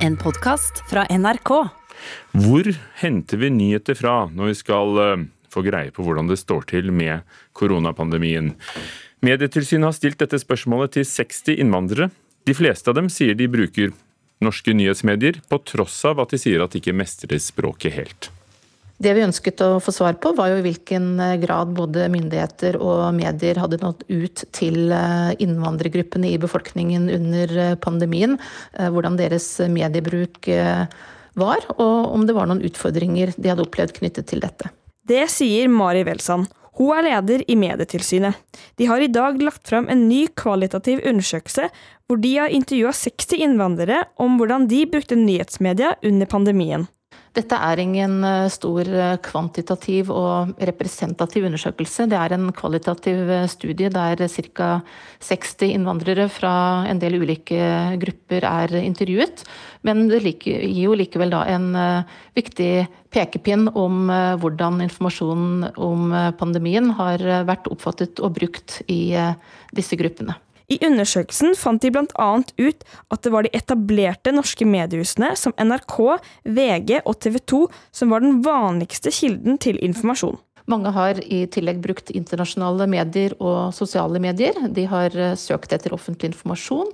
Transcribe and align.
En 0.00 0.16
podkast 0.16 0.78
fra 0.88 1.02
NRK. 1.12 1.50
Hvor 2.32 2.68
henter 3.02 3.40
vi 3.42 3.50
nyheter 3.52 3.98
fra 3.98 4.14
når 4.32 4.48
vi 4.48 4.54
skal 4.56 5.00
eh, 5.02 5.24
få 5.52 5.60
greie 5.66 5.92
på 5.92 6.06
hvordan 6.06 6.30
det 6.30 6.38
står 6.40 6.64
til 6.70 6.88
med 6.88 7.26
koronapandemien? 7.52 8.54
Medietilsynet 9.20 9.90
har 9.90 9.96
stilt 9.98 10.22
dette 10.22 10.40
spørsmålet 10.40 10.96
til 10.96 11.04
60 11.04 11.60
innvandrere. 11.60 12.08
De 12.48 12.56
fleste 12.56 12.88
av 12.88 12.96
dem 12.96 13.12
sier 13.12 13.36
de 13.36 13.50
bruker 13.52 13.92
norske 14.40 14.72
nyhetsmedier, 14.72 15.42
på 15.52 15.60
tross 15.68 16.00
av 16.08 16.24
at 16.24 16.32
de 16.32 16.40
sier 16.40 16.64
at 16.64 16.72
de 16.72 16.80
ikke 16.80 16.96
mestrer 16.96 17.36
språket 17.36 17.98
helt. 17.98 18.30
Det 19.00 19.14
vi 19.16 19.22
ønsket 19.24 19.62
å 19.64 19.78
få 19.80 19.94
svar 19.96 20.18
på, 20.20 20.34
var 20.36 20.50
jo 20.50 20.58
i 20.60 20.64
hvilken 20.66 21.14
eh, 21.24 21.38
grad 21.40 21.72
både 21.76 22.10
myndigheter 22.12 22.76
og 22.84 23.14
medier 23.16 23.56
hadde 23.62 23.78
nådd 23.80 24.04
ut 24.10 24.44
til 24.52 24.92
eh, 24.92 25.32
innvandrergruppene 25.40 26.34
i 26.34 26.40
befolkningen 26.40 27.08
under 27.14 27.54
eh, 27.56 27.76
pandemien. 27.80 28.36
Hvordan 28.76 29.16
deres 29.16 29.46
mediebruk 29.72 30.46
var, 31.38 31.64
og 31.76 32.12
om 32.12 32.26
det 32.26 32.34
var 32.36 32.48
noen 32.50 32.62
utfordringer 32.66 33.32
de 33.36 33.50
hadde 33.50 33.64
opplevd 33.64 33.96
knyttet 33.96 34.28
til 34.30 34.42
dette. 34.44 34.68
Det 35.08 35.24
sier 35.32 35.70
Mari 35.72 36.04
Welsand. 36.06 36.50
Hun 36.78 36.92
er 36.96 37.06
leder 37.08 37.42
i 37.50 37.56
Medietilsynet. 37.58 38.36
De 38.78 38.86
har 38.88 39.02
i 39.02 39.10
dag 39.10 39.40
lagt 39.42 39.68
fram 39.68 39.88
en 39.92 40.06
ny 40.08 40.26
kvalitativ 40.38 41.02
undersøkelse 41.08 41.68
hvor 42.08 42.20
de 42.22 42.36
har 42.36 42.52
intervjua 42.54 42.94
60 42.96 43.42
innvandrere 43.48 44.04
om 44.20 44.38
hvordan 44.40 44.68
de 44.70 44.84
brukte 44.90 45.18
nyhetsmedia 45.18 45.96
under 46.06 46.30
pandemien. 46.30 46.88
Dette 47.30 47.54
er 47.62 47.78
ingen 47.78 48.24
eh, 48.26 48.48
stor 48.50 48.88
eh, 48.90 49.16
kvantitativ 49.22 50.08
og 50.10 50.50
representativ 50.66 51.44
undersøkelse. 51.46 52.08
Det 52.10 52.18
er 52.18 52.34
en 52.34 52.48
kvalitativ 52.56 53.30
eh, 53.30 53.46
studie 53.50 53.90
der 53.92 54.24
ca. 54.26 54.70
60 55.22 55.70
innvandrere 55.76 56.26
fra 56.32 56.54
en 56.90 56.98
del 56.98 57.20
ulike 57.22 57.60
grupper 58.02 58.48
er 58.48 58.74
intervjuet. 58.82 59.44
Men 59.86 60.08
det 60.10 60.24
gir 60.42 60.66
jo 60.74 60.98
likevel 60.98 61.30
da 61.30 61.44
en 61.54 61.70
viktig 62.36 62.72
pekepinn 63.14 63.68
om 63.78 64.10
hvordan 64.42 64.82
informasjonen 64.84 65.70
om 65.80 66.12
pandemien 66.40 66.90
har 66.98 67.24
vært 67.48 67.70
oppfattet 67.72 68.20
og 68.20 68.36
brukt 68.40 68.80
i 68.92 69.14
disse 69.76 69.96
gruppene. 70.00 70.36
I 70.70 70.78
undersøkelsen 70.86 71.56
fant 71.58 71.82
de 71.82 71.90
bl.a. 71.90 72.28
ut 72.38 72.84
at 73.10 73.24
det 73.24 73.32
var 73.34 73.46
de 73.46 73.50
etablerte 73.58 74.30
norske 74.34 74.66
mediehusene 74.68 75.32
som 75.38 75.54
NRK, 75.58 75.96
VG 76.46 77.00
og 77.00 77.16
TV 77.18 77.40
2 77.52 77.64
som 78.00 78.14
var 78.14 78.22
den 78.22 78.38
vanligste 78.46 79.10
kilden 79.14 79.58
til 79.58 79.80
informasjon. 79.82 80.38
Mange 80.70 80.92
har 80.94 81.18
i 81.24 81.42
tillegg 81.50 81.80
brukt 81.82 82.12
internasjonale 82.14 82.86
medier 82.90 83.34
og 83.42 83.74
sosiale 83.74 84.20
medier. 84.22 84.54
De 84.70 84.84
har 84.86 85.16
eh, 85.18 85.34
søkt 85.34 85.72
etter 85.74 85.96
offentlig 85.96 86.30
informasjon. 86.30 86.92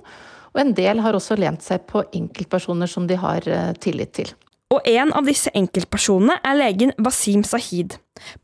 Og 0.55 0.61
en 0.63 0.73
del 0.73 1.03
har 1.05 1.13
også 1.13 1.37
lent 1.37 1.61
seg 1.61 1.85
på 1.89 2.01
enkeltpersoner 2.17 2.89
som 2.89 3.05
de 3.05 3.19
har 3.21 3.45
eh, 3.45 3.75
tillit 3.77 4.15
til. 4.17 4.33
Og 4.77 4.85
en 4.85 5.09
av 5.17 5.25
disse 5.25 5.49
enkeltpersonene 5.57 6.35
er 6.45 6.57
legen 6.59 6.91
Wasim 7.01 7.41
Sahid. 7.47 7.95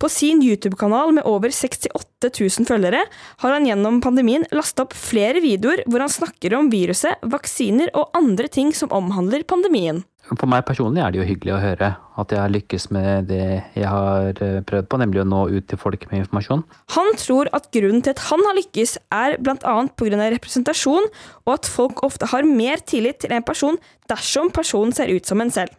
På 0.02 0.10
sin 0.10 0.40
YouTube-kanal 0.42 1.12
med 1.14 1.28
over 1.30 1.54
68 1.54 2.30
000 2.30 2.66
følgere 2.70 3.04
har 3.44 3.54
han 3.54 3.68
gjennom 3.70 4.00
pandemien 4.02 4.46
lasta 4.54 4.88
opp 4.88 4.96
flere 4.98 5.44
videoer 5.44 5.84
hvor 5.86 6.02
han 6.02 6.14
snakker 6.14 6.56
om 6.58 6.72
viruset, 6.74 7.22
vaksiner 7.22 7.94
og 7.94 8.18
andre 8.18 8.50
ting 8.50 8.74
som 8.74 8.94
omhandler 8.94 9.46
pandemien. 9.46 10.02
For 10.24 10.48
meg 10.50 10.64
personlig 10.66 11.04
er 11.04 11.12
det 11.12 11.20
jo 11.20 11.28
hyggelig 11.28 11.54
å 11.54 11.62
høre 11.62 11.90
at 12.22 12.34
jeg 12.34 12.40
har 12.40 12.54
lykkes 12.54 12.88
med 12.96 13.28
det 13.30 13.44
jeg 13.76 13.90
har 13.92 14.40
eh, 14.46 14.62
prøvd 14.66 14.90
på, 14.90 15.00
nemlig 15.02 15.22
å 15.22 15.28
nå 15.28 15.44
ut 15.52 15.68
til 15.70 15.82
folk 15.82 16.08
med 16.10 16.24
informasjon. 16.24 16.64
Han 16.96 17.12
tror 17.20 17.52
at 17.54 17.68
grunnen 17.76 18.02
til 18.06 18.16
at 18.16 18.24
han 18.30 18.42
har 18.48 18.58
lykkes, 18.58 18.96
er 19.14 19.38
bl.a. 19.44 19.76
pga. 20.00 20.30
representasjon, 20.38 21.12
og 21.44 21.54
at 21.58 21.70
folk 21.70 22.06
ofte 22.08 22.32
har 22.32 22.48
mer 22.48 22.82
tillit 22.88 23.20
til 23.26 23.36
en 23.36 23.46
person 23.46 23.82
dersom 24.10 24.54
personen 24.56 24.96
ser 24.96 25.12
ut 25.12 25.28
som 25.28 25.44
en 25.44 25.52
selv. 25.54 25.76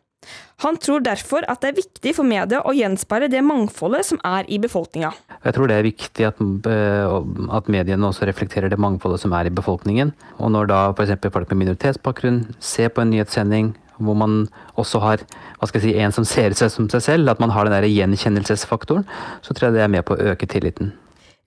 Han 0.65 0.79
tror 0.81 1.03
derfor 1.05 1.45
at 1.51 1.61
det 1.63 1.73
er 1.73 1.79
viktig 1.81 2.15
for 2.17 2.29
media 2.29 2.63
å 2.65 2.75
gjenspeile 2.77 3.29
det 3.33 3.43
mangfoldet 3.45 4.07
som 4.09 4.21
er 4.25 4.49
i 4.49 4.61
befolkninga. 4.63 5.13
Jeg 5.45 5.57
tror 5.57 5.71
det 5.71 5.79
er 5.79 5.89
viktig 5.89 6.29
at, 6.29 6.43
eh, 6.71 7.15
at, 7.59 7.71
mediene 7.73 8.09
også 8.09 8.29
reflekterer 8.29 8.71
det 8.73 8.81
mangfoldet 8.81 9.21
som 9.25 9.35
er 9.37 9.51
i 9.51 9.55
befolkningen. 9.55 10.15
Og 10.39 10.53
når 10.55 10.71
da 10.71 10.83
f.eks. 10.95 11.17
folk 11.33 11.51
med 11.53 11.65
minoritetsbakgrunn 11.65 12.45
ser 12.61 12.95
på 12.95 13.05
en 13.05 13.13
nyhetssending 13.15 13.75
hvor 14.03 14.17
man 14.19 14.49
også 14.81 14.99
har 15.03 15.23
hva 15.59 15.69
skal 15.71 15.81
jeg 15.81 15.95
si, 15.95 16.01
en 16.03 16.15
som 16.15 16.27
ser 16.27 16.55
seg 16.59 16.73
som 16.73 16.89
seg 16.91 17.03
selv, 17.05 17.31
at 17.31 17.41
man 17.43 17.53
har 17.55 17.67
den 17.67 17.77
der 17.77 17.87
gjenkjennelsesfaktoren, 17.87 19.07
så 19.43 19.55
tror 19.55 19.69
jeg 19.69 19.79
det 19.79 19.85
er 19.85 19.93
med 19.93 20.07
på 20.07 20.17
å 20.17 20.33
øke 20.33 20.49
tilliten. 20.51 20.93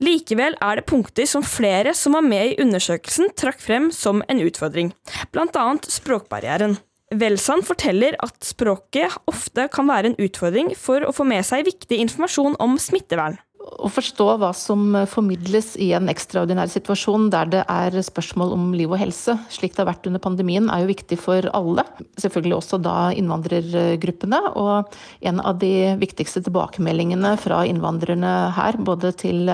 Likevel 0.04 0.54
er 0.62 0.78
det 0.78 0.86
punkter 0.86 1.26
som 1.26 1.42
flere 1.46 1.94
som 1.98 2.14
var 2.14 2.26
med 2.26 2.52
i 2.52 2.58
undersøkelsen 2.62 3.32
trakk 3.38 3.62
frem 3.64 3.90
som 3.94 4.22
en 4.30 4.42
utfordring, 4.46 4.92
bl.a. 5.34 5.66
språkbarrieren. 5.90 6.78
Welsand 7.16 7.64
forteller 7.64 8.18
at 8.20 8.36
språket 8.44 9.14
ofte 9.32 9.70
kan 9.72 9.88
være 9.88 10.12
en 10.12 10.18
utfordring 10.20 10.74
for 10.76 11.06
å 11.08 11.14
få 11.16 11.24
med 11.28 11.46
seg 11.48 11.64
viktig 11.68 12.02
informasjon 12.04 12.58
om 12.60 12.76
smittevern. 12.82 13.38
Å 13.68 13.88
forstå 13.92 14.26
hva 14.40 14.50
som 14.56 14.96
formidles 15.12 15.74
i 15.80 15.90
en 15.96 16.12
ekstraordinær 16.12 16.68
situasjon 16.72 17.30
der 17.32 17.50
det 17.52 17.62
er 17.72 17.96
spørsmål 18.04 18.52
om 18.56 18.66
liv 18.76 18.92
og 18.92 19.00
helse, 19.00 19.38
slik 19.52 19.76
det 19.76 19.84
har 19.84 19.90
vært 19.90 20.08
under 20.08 20.24
pandemien, 20.24 20.68
er 20.72 20.84
jo 20.84 20.90
viktig 20.92 21.20
for 21.20 21.48
alle. 21.56 21.86
Selvfølgelig 22.20 22.58
også 22.58 22.80
da 22.84 22.98
innvandrergruppene. 23.16 24.42
Og 24.60 24.98
en 25.32 25.40
av 25.44 25.60
de 25.64 25.72
viktigste 26.00 26.44
tilbakemeldingene 26.48 27.36
fra 27.44 27.64
innvandrerne 27.68 28.34
her, 28.56 28.80
både 28.84 29.14
til 29.20 29.48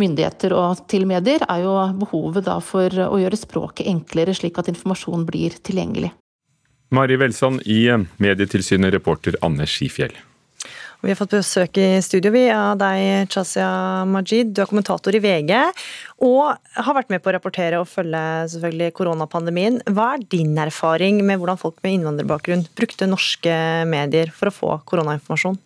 myndigheter 0.00 0.52
og 0.56 0.84
til 0.92 1.08
medier, 1.08 1.44
er 1.48 1.64
jo 1.64 1.76
behovet 2.04 2.52
for 2.68 3.00
å 3.08 3.16
gjøre 3.20 3.40
språket 3.40 3.88
enklere, 3.88 4.36
slik 4.36 4.60
at 4.60 4.72
informasjon 4.72 5.24
blir 5.28 5.56
tilgjengelig. 5.64 6.12
Mari 6.94 7.16
Welsand 7.18 7.66
i 7.66 7.88
Medietilsynet, 8.22 8.92
reporter 8.94 9.36
Anne 9.42 9.66
Skifjell. 9.66 10.14
Vi 11.04 11.12
har 11.12 11.18
fått 11.18 11.34
besøk 11.36 11.76
i 11.78 12.00
studio 12.02 12.32
vi 12.34 12.46
av 12.50 12.78
deg, 12.80 13.28
Chazia 13.30 13.68
Majid. 14.08 14.54
Du 14.54 14.62
er 14.62 14.70
kommentator 14.70 15.14
i 15.14 15.20
VG 15.22 15.52
og 16.24 16.56
har 16.56 16.96
vært 16.96 17.12
med 17.12 17.22
på 17.22 17.30
å 17.30 17.34
rapportere 17.36 17.82
og 17.82 17.90
følge 17.90 18.22
selvfølgelig 18.54 18.94
koronapandemien. 18.96 19.78
Hva 19.92 20.14
er 20.14 20.24
din 20.32 20.56
erfaring 20.58 21.20
med 21.26 21.42
hvordan 21.42 21.60
folk 21.60 21.78
med 21.84 21.98
innvandrerbakgrunn 21.98 22.64
brukte 22.78 23.10
norske 23.10 23.54
medier 23.90 24.32
for 24.34 24.50
å 24.50 24.56
få 24.56 24.72
koronainformasjon? 24.88 25.60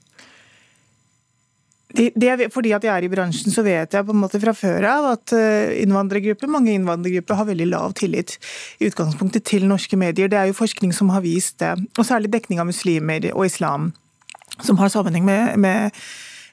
Det, 1.96 2.10
det, 2.14 2.48
fordi 2.54 2.72
at 2.76 2.84
jeg 2.86 2.92
er 2.92 3.06
i 3.06 3.10
bransjen, 3.10 3.50
så 3.52 3.64
vet 3.66 3.94
jeg 3.96 4.06
på 4.06 4.14
en 4.14 4.22
måte 4.22 4.40
fra 4.42 4.54
før 4.54 4.86
av 4.86 5.08
at 5.14 5.34
eh, 5.36 5.74
innvandrergrupper, 5.82 6.50
mange 6.50 6.74
innvandrergrupper 6.76 7.38
har 7.40 7.48
veldig 7.48 7.66
lav 7.72 7.94
tillit 7.98 8.36
i 8.78 8.90
utgangspunktet 8.90 9.46
til 9.50 9.66
norske 9.70 9.98
medier. 9.98 10.30
Det 10.30 10.38
er 10.38 10.50
jo 10.50 10.58
forskning 10.60 10.94
som 10.96 11.10
har 11.14 11.24
vist 11.26 11.58
det. 11.62 11.74
Og 11.98 12.06
særlig 12.06 12.30
dekning 12.32 12.62
av 12.62 12.70
muslimer 12.70 13.30
og 13.32 13.44
islam, 13.48 13.90
som 14.62 14.78
har 14.78 14.92
sammenheng 14.92 15.26
med, 15.26 15.58
med 15.58 15.90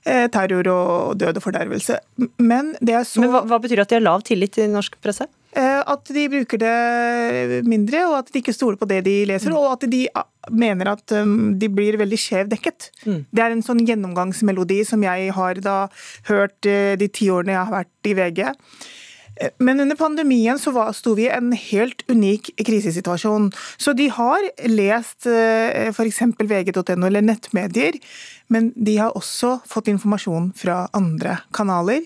eh, 0.08 0.26
terror 0.34 0.72
og 0.74 1.22
død 1.22 1.38
og 1.38 1.46
fordervelse. 1.46 2.00
Men 2.42 2.74
det 2.82 2.98
er 2.98 3.06
så 3.08 3.22
Men 3.22 3.36
hva, 3.36 3.46
hva 3.46 3.62
betyr 3.62 3.82
det 3.82 3.88
at 3.88 3.94
de 3.94 4.00
har 4.00 4.08
lav 4.10 4.26
tillit 4.26 4.58
i 4.58 4.70
norsk 4.72 4.98
presse? 5.04 5.30
Eh, 5.58 5.80
at 5.90 6.12
de 6.14 6.28
bruker 6.30 6.62
det 6.62 7.62
mindre, 7.66 8.04
og 8.12 8.20
at 8.20 8.30
de 8.30 8.42
ikke 8.44 8.54
stoler 8.54 8.78
på 8.78 8.88
det 8.90 9.02
de 9.08 9.16
leser. 9.30 9.54
Mm. 9.54 9.58
Og 9.58 9.72
at 9.72 9.88
de 9.90 10.04
ah, 10.18 10.28
mener 10.54 10.92
at 10.94 11.16
um, 11.18 11.56
de 11.58 11.70
blir 11.72 11.98
veldig 11.98 12.20
skjev 12.22 12.52
dekket. 12.52 12.92
Mm. 13.08 13.24
Det 13.34 13.44
er 13.44 13.56
en 13.56 13.66
sånn 13.66 13.82
gjennomgangsmelodi 13.88 14.84
som 14.88 15.06
jeg 15.06 15.34
har 15.34 15.62
da 15.66 15.80
hørt 16.30 16.70
eh, 16.70 16.94
de 17.00 17.10
ti 17.10 17.32
årene 17.34 17.56
jeg 17.56 17.64
har 17.64 17.74
vært 17.74 18.12
i 18.12 18.14
VG. 18.20 18.44
Eh, 19.42 19.56
men 19.66 19.82
under 19.82 19.98
pandemien 19.98 20.62
så 20.62 20.76
sto 20.94 21.16
vi 21.18 21.26
i 21.26 21.34
en 21.34 21.50
helt 21.58 22.06
unik 22.12 22.52
krisesituasjon. 22.68 23.50
Så 23.82 23.96
de 23.98 24.12
har 24.14 24.46
lest 24.70 25.26
f.eks. 25.26 26.22
vg.no 26.38 27.00
eller 27.10 27.26
nettmedier, 27.26 27.98
men 28.54 28.70
de 28.76 29.00
har 29.02 29.18
også 29.18 29.58
fått 29.66 29.90
informasjon 29.90 30.52
fra 30.60 30.84
andre 30.94 31.40
kanaler. 31.58 32.06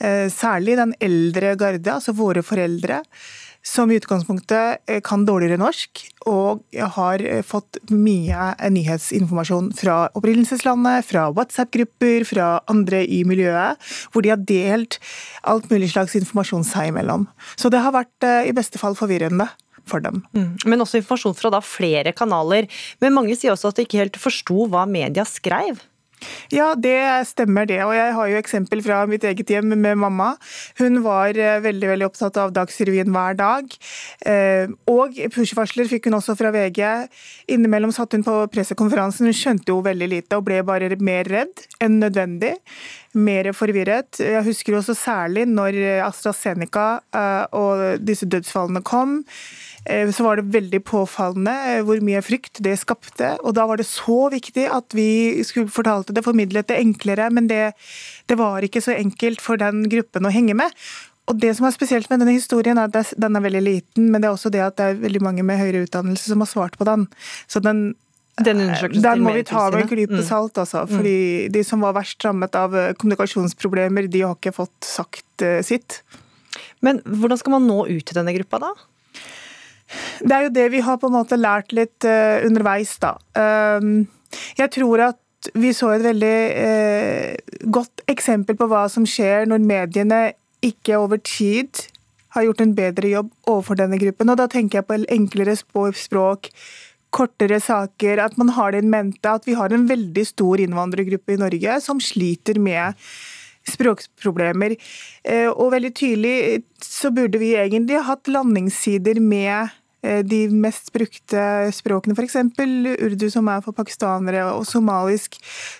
Eh, 0.00 0.26
særlig 0.32 0.78
den 0.80 0.94
eldre 1.02 1.54
garde, 1.60 1.92
altså 1.92 2.14
våre 2.16 2.40
foreldre, 2.44 3.02
som 3.60 3.90
i 3.92 3.98
utgangspunktet 4.00 4.80
eh, 4.88 5.02
kan 5.04 5.26
dårligere 5.28 5.60
norsk, 5.60 6.00
og 6.30 6.62
har 6.96 7.20
eh, 7.20 7.42
fått 7.44 7.76
mye 7.92 8.54
nyhetsinformasjon 8.72 9.74
fra 9.76 9.98
opprinnelseslandet, 10.16 11.04
fra 11.04 11.26
WhatsApp-grupper, 11.36 12.24
fra 12.28 12.48
andre 12.72 13.02
i 13.04 13.20
miljøet, 13.28 13.76
hvor 14.12 14.24
de 14.24 14.32
har 14.32 14.40
delt 14.48 14.96
alt 15.44 15.68
mulig 15.72 15.92
slags 15.92 16.16
informasjon 16.16 16.64
seg 16.64 16.94
imellom. 16.94 17.28
Så 17.60 17.68
det 17.72 17.84
har 17.84 17.92
vært 17.96 18.30
i 18.48 18.56
beste 18.56 18.80
fall 18.80 18.96
forvirrende. 18.98 19.50
For 19.88 19.98
dem. 20.04 20.20
Mm. 20.36 20.50
Men 20.70 20.84
også 20.84 21.00
informasjon 21.00 21.34
fra 21.34 21.50
da 21.50 21.58
flere 21.64 22.12
kanaler. 22.14 22.68
Men 23.02 23.14
mange 23.16 23.34
sier 23.34 23.56
også 23.56 23.72
at 23.72 23.80
de 23.80 23.86
ikke 23.88 23.98
helt 23.98 24.18
forsto 24.20 24.68
hva 24.70 24.84
media 24.86 25.24
skrev. 25.26 25.80
Ja, 26.54 26.72
det 26.74 26.98
stemmer 27.30 27.68
det. 27.68 27.80
Og 27.86 27.94
jeg 27.96 28.14
har 28.16 28.30
jo 28.30 28.38
eksempel 28.40 28.82
fra 28.84 29.02
mitt 29.10 29.24
eget 29.26 29.50
hjem 29.50 29.72
med 29.74 29.98
mamma. 30.00 30.32
Hun 30.80 31.00
var 31.04 31.36
eh, 31.38 31.60
veldig 31.64 31.92
veldig 31.92 32.08
opptatt 32.08 32.38
av 32.40 32.54
Dagsrevyen 32.56 33.12
hver 33.14 33.38
dag. 33.38 33.76
Eh, 34.26 34.72
og 34.90 35.18
push-varsler 35.34 35.90
fikk 35.90 36.08
hun 36.08 36.18
også 36.18 36.36
fra 36.38 36.52
VG. 36.54 36.82
Innimellom 37.54 37.94
satt 37.94 38.16
hun 38.16 38.26
på 38.26 38.36
pressekonferansen. 38.52 39.30
Hun 39.30 39.36
skjønte 39.36 39.72
jo 39.72 39.80
veldig 39.86 40.10
lite 40.10 40.40
og 40.40 40.46
ble 40.48 40.62
bare 40.66 40.90
mer 41.00 41.28
redd 41.30 41.66
enn 41.82 42.00
nødvendig. 42.02 42.56
Mer 43.18 43.50
forvirret. 43.56 44.20
Jeg 44.22 44.44
husker 44.46 44.76
også 44.78 44.94
særlig 44.94 45.48
når 45.50 45.78
AstraZeneca 46.06 46.86
eh, 47.16 47.44
og 47.58 48.04
disse 48.06 48.28
dødsfallene 48.30 48.84
kom. 48.86 49.20
Eh, 49.84 50.10
så 50.12 50.24
var 50.26 50.40
det 50.40 50.50
veldig 50.54 50.80
påfallende 50.86 51.54
eh, 51.72 51.82
hvor 51.86 52.00
mye 52.04 52.22
frykt 52.24 52.62
det 52.64 52.76
skapte. 52.80 53.34
Og 53.44 53.54
da 53.58 53.66
var 53.70 53.80
det 53.80 53.88
så 53.88 54.28
viktig 54.32 54.66
at 54.70 54.96
vi 54.96 55.42
skulle 55.46 55.72
fortalte 55.72 56.14
det, 56.16 56.24
formidlet 56.26 56.68
det 56.70 56.80
enklere. 56.80 57.30
Men 57.34 57.48
det, 57.50 57.72
det 58.30 58.38
var 58.40 58.66
ikke 58.66 58.82
så 58.84 58.96
enkelt 58.96 59.42
for 59.44 59.60
den 59.60 59.86
gruppen 59.92 60.28
å 60.28 60.34
henge 60.34 60.56
med. 60.58 60.76
Og 61.30 61.38
det 61.38 61.52
som 61.56 61.68
er 61.68 61.74
spesielt 61.74 62.10
med 62.10 62.22
denne 62.22 62.34
historien, 62.34 62.78
er 62.80 62.90
at 62.90 63.14
den 63.20 63.38
er 63.38 63.44
veldig 63.44 63.62
liten, 63.62 64.08
men 64.10 64.22
det 64.22 64.30
er 64.30 64.34
også 64.34 64.50
det 64.50 64.64
at 64.64 64.78
det 64.80 64.86
er 64.88 65.02
veldig 65.04 65.20
mange 65.22 65.44
med 65.46 65.60
høyere 65.60 65.84
utdannelse 65.84 66.32
som 66.32 66.42
har 66.42 66.50
svart 66.50 66.78
på 66.80 66.88
den. 66.88 67.06
Så 67.50 67.62
den 67.62 67.92
den, 68.40 68.70
den 68.72 69.20
må 69.20 69.34
vi 69.34 69.42
ta 69.44 69.66
med 69.68 69.82
en 69.82 69.88
klype 69.90 70.16
mm. 70.16 70.24
salt, 70.24 70.56
altså. 70.56 70.86
Mm. 70.86 70.92
Fordi 70.96 71.16
de 71.52 71.62
som 71.66 71.82
var 71.84 71.92
verst 71.98 72.24
rammet 72.24 72.54
av 72.56 72.72
kommunikasjonsproblemer, 72.96 74.08
de 74.08 74.22
har 74.24 74.38
ikke 74.38 74.54
fått 74.56 74.86
sagt 74.86 75.44
sitt. 75.66 75.98
Men 76.80 77.02
hvordan 77.04 77.40
skal 77.42 77.58
man 77.58 77.68
nå 77.68 77.82
ut 77.90 78.06
til 78.06 78.16
denne 78.16 78.32
gruppa, 78.38 78.62
da? 78.62 78.70
Det 80.20 80.34
er 80.34 80.46
jo 80.46 80.54
det 80.54 80.68
vi 80.74 80.82
har 80.84 80.98
på 81.00 81.10
en 81.10 81.16
måte 81.18 81.38
lært 81.40 81.74
litt 81.76 82.06
uh, 82.06 82.42
underveis, 82.46 82.96
da. 83.02 83.16
Um, 83.34 84.06
jeg 84.58 84.70
tror 84.76 85.06
at 85.10 85.50
vi 85.56 85.72
så 85.74 85.94
et 85.94 86.04
veldig 86.04 86.36
uh, 86.60 87.62
godt 87.72 88.04
eksempel 88.12 88.58
på 88.58 88.68
hva 88.70 88.84
som 88.92 89.08
skjer 89.08 89.48
når 89.50 89.64
mediene 89.64 90.20
ikke 90.64 90.98
over 91.00 91.20
tid 91.24 91.88
har 92.36 92.46
gjort 92.46 92.62
en 92.62 92.76
bedre 92.76 93.10
jobb 93.10 93.32
overfor 93.50 93.80
denne 93.80 93.98
gruppen. 94.00 94.30
Og 94.30 94.38
da 94.38 94.46
tenker 94.50 94.80
jeg 94.80 94.88
på 94.88 95.00
enklere 95.10 95.56
språk, 95.58 96.50
kortere 97.10 97.58
saker, 97.62 98.22
at 98.22 98.36
man 98.38 98.52
har 98.54 98.72
det 98.72 98.84
in 98.84 98.92
mente 98.92 99.32
at 99.32 99.48
vi 99.48 99.56
har 99.58 99.72
en 99.74 99.88
veldig 99.90 100.26
stor 100.28 100.62
innvandrergruppe 100.62 101.34
i 101.34 101.40
Norge 101.40 101.80
som 101.82 102.02
sliter 102.02 102.60
med 102.62 102.94
språkproblemer. 103.68 104.76
Eh, 105.24 105.48
og 105.50 105.74
veldig 105.74 105.90
tydelig 105.96 106.62
så 106.84 107.10
burde 107.14 107.40
vi 107.42 107.56
egentlig 107.58 107.98
hatt 108.06 108.30
landingssider 108.30 109.20
med 109.20 109.74
de 110.00 110.38
mest 110.52 110.92
brukte 110.94 111.42
språkene, 111.76 112.16
f.eks. 112.16 112.38
urdu, 113.04 113.26
som 113.32 113.50
er 113.52 113.64
for 113.64 113.76
pakistanere, 113.76 114.46
og 114.54 114.64
somalisk. 114.68 115.36